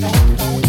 [0.00, 0.63] Don't, don't, don't.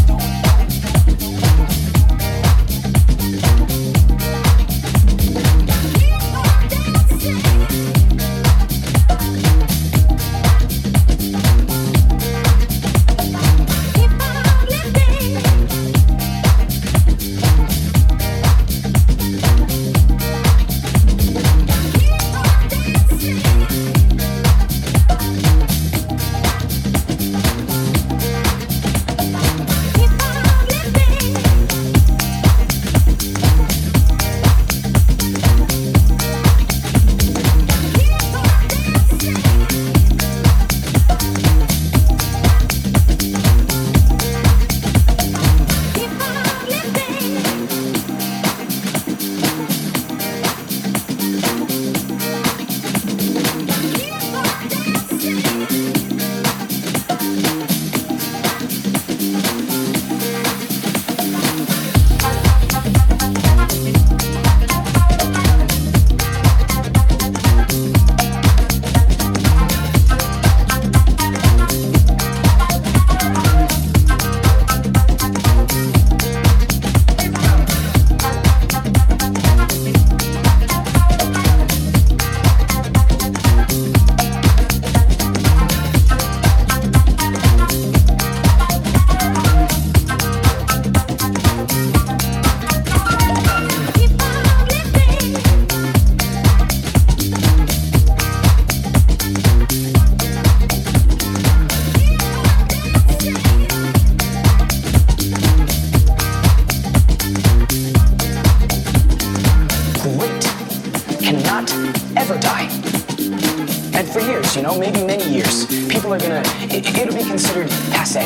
[114.66, 118.26] know, maybe many years, people are gonna, it, will be considered passe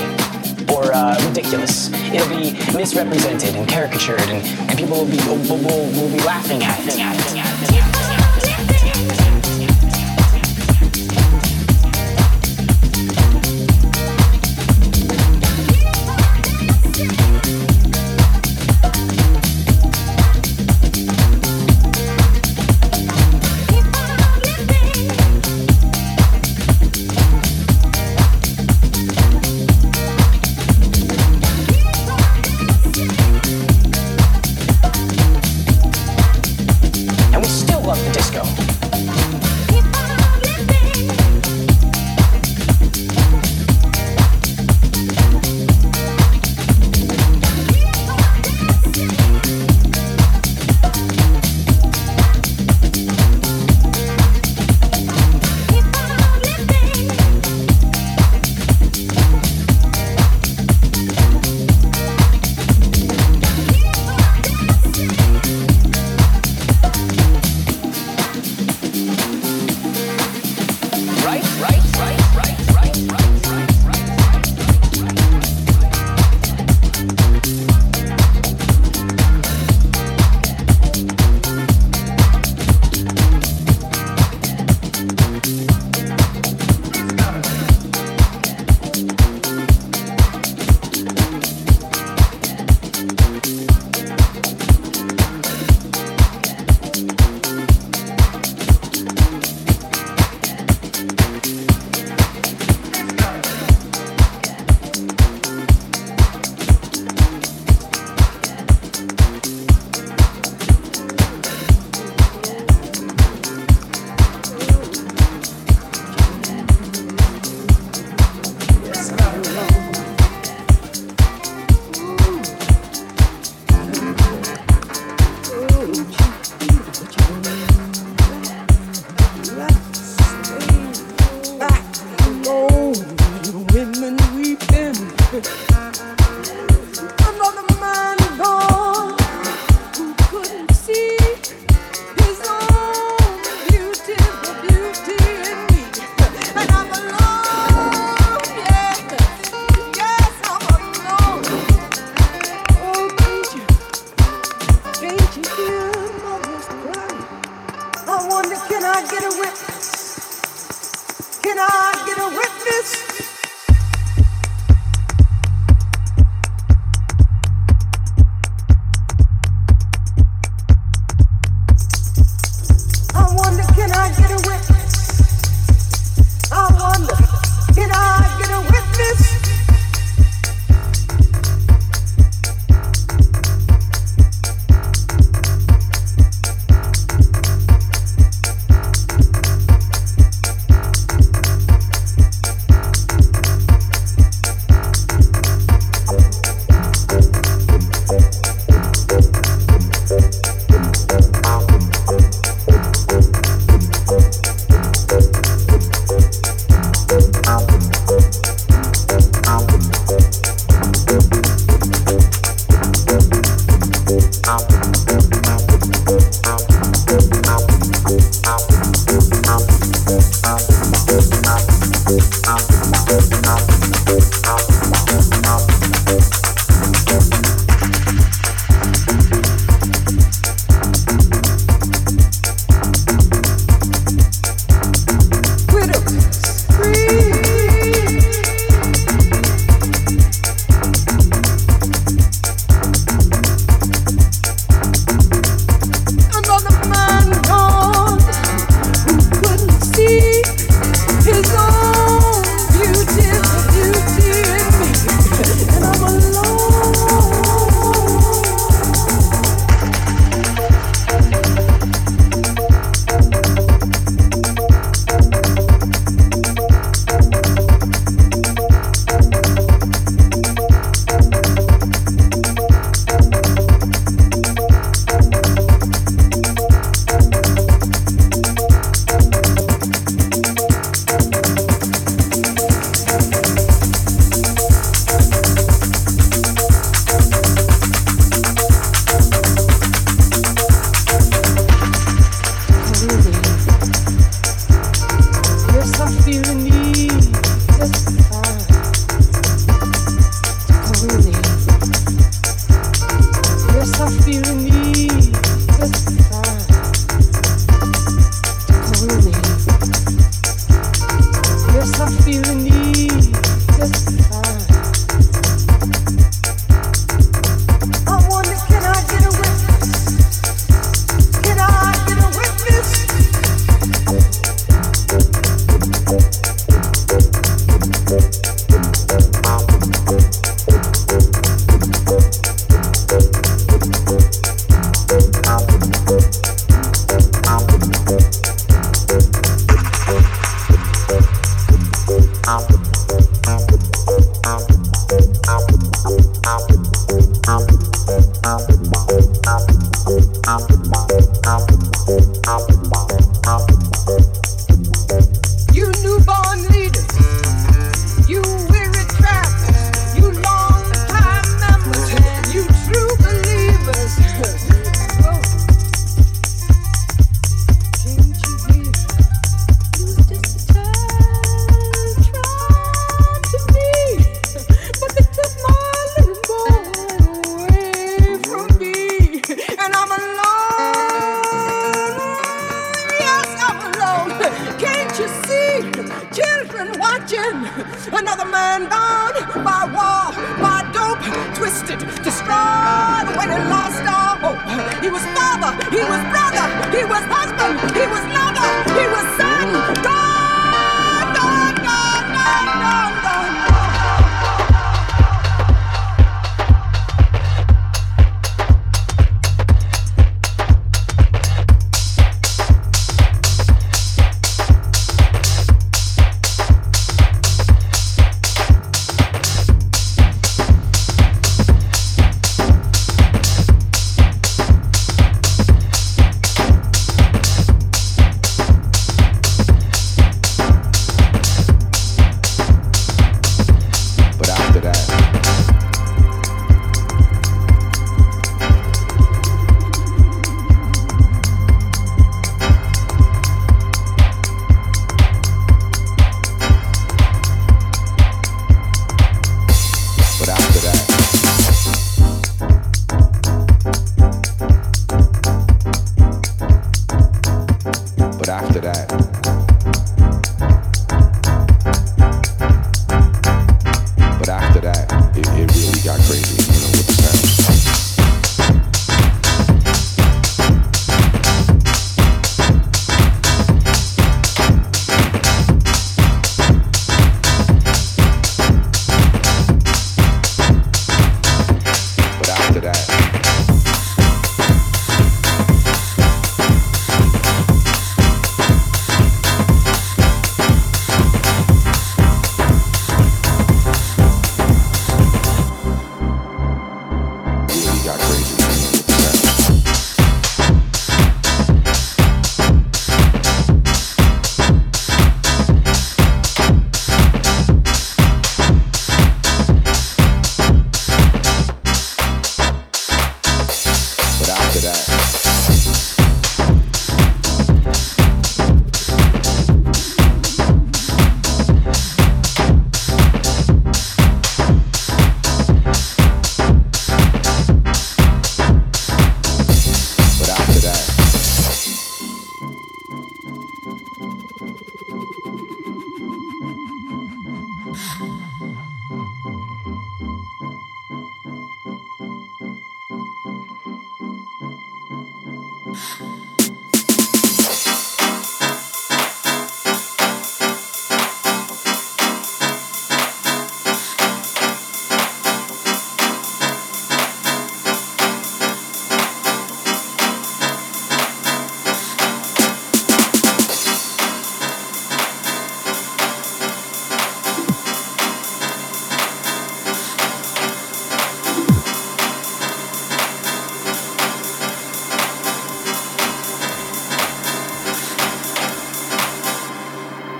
[0.74, 1.92] or uh, ridiculous.
[2.14, 6.64] It'll be misrepresented and caricatured, and, and people will be, will, will, will be laughing
[6.64, 7.89] at it.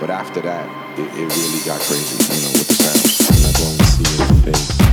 [0.00, 0.66] But after that,
[0.98, 3.36] it, it really got crazy, you know, with the sound.
[3.36, 3.42] I'm
[3.84, 4.89] see face.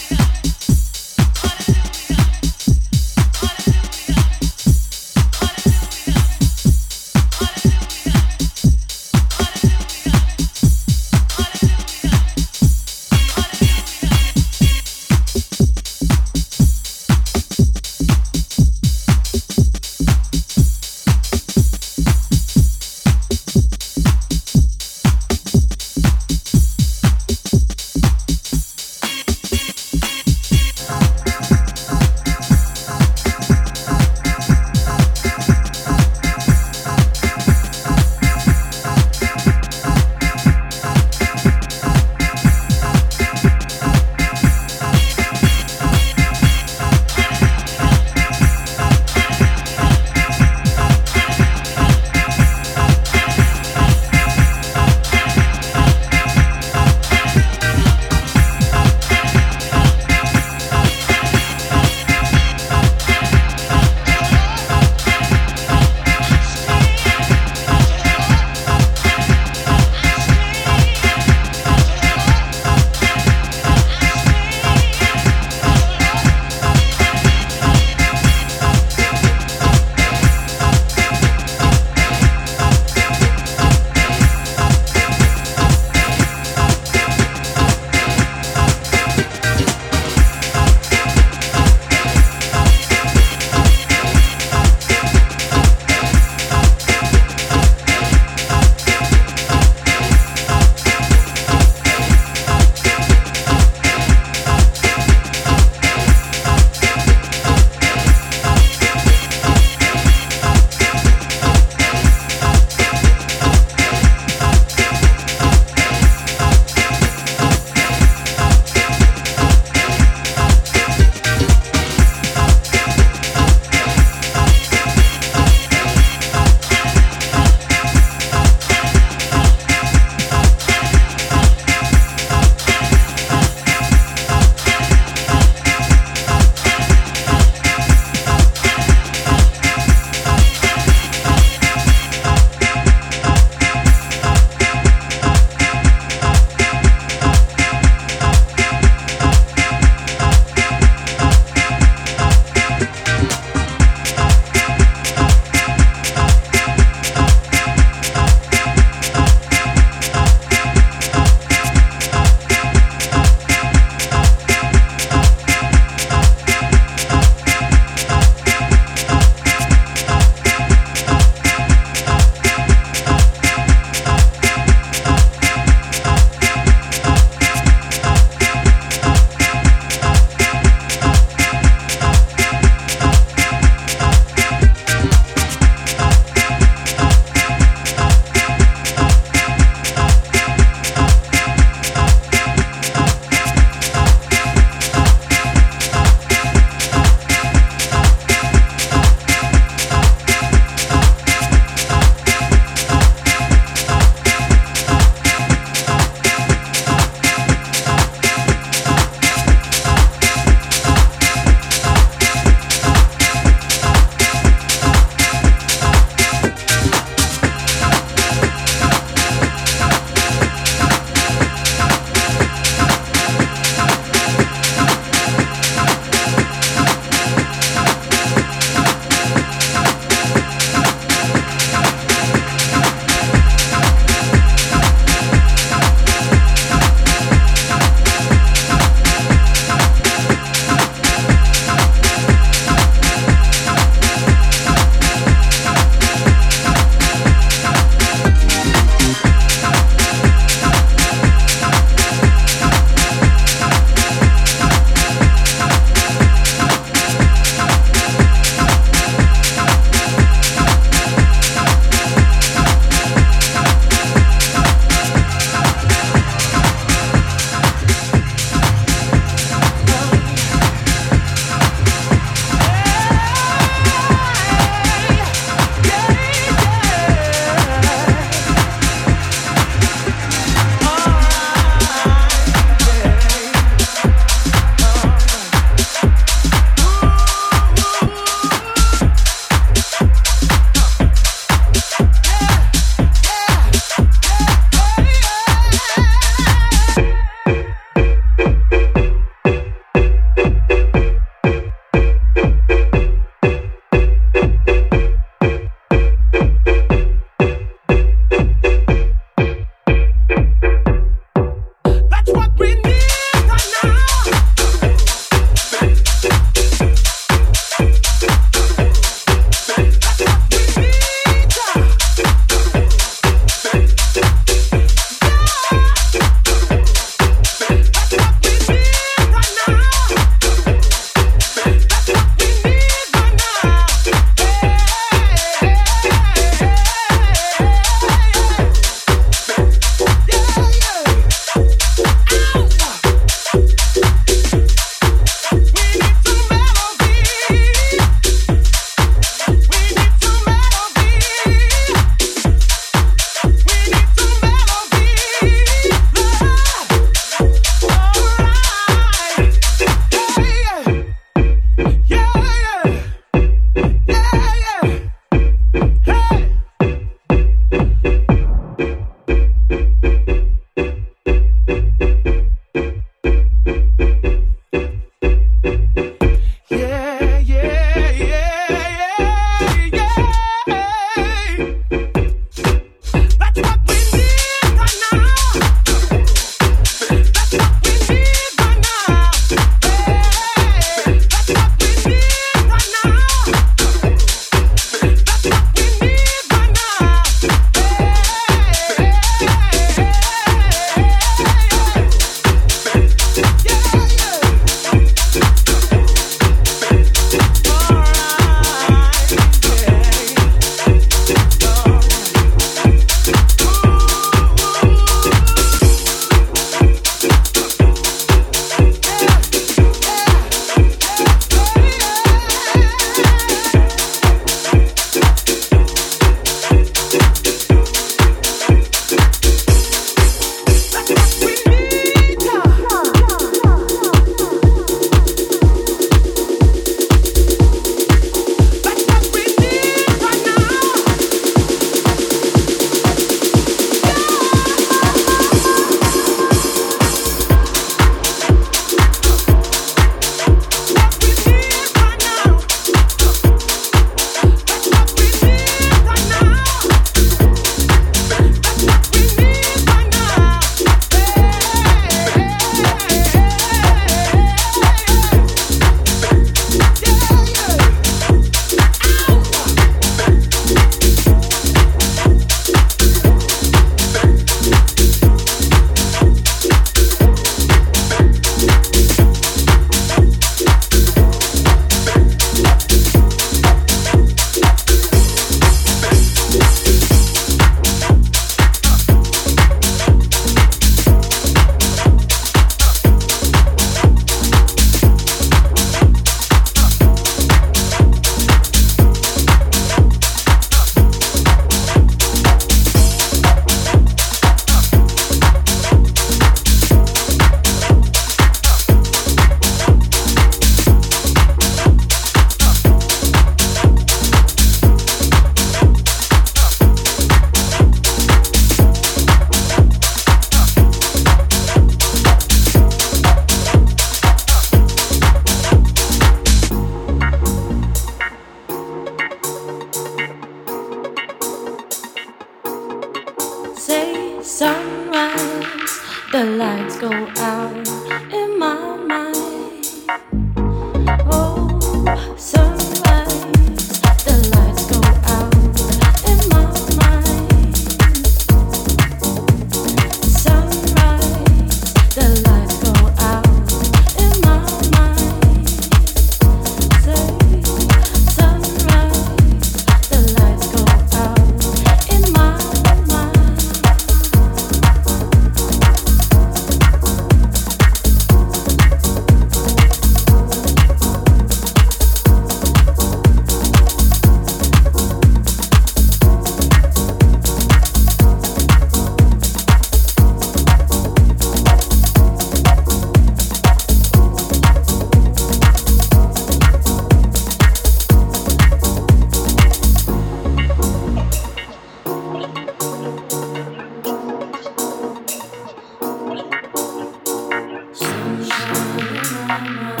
[599.61, 600.00] I know.